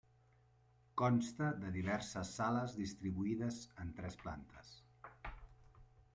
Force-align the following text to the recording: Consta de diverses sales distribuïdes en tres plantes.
Consta 1.01 1.49
de 1.65 1.69
diverses 1.75 2.31
sales 2.39 2.75
distribuïdes 2.81 3.61
en 3.85 3.93
tres 4.01 4.19
plantes. 4.27 4.75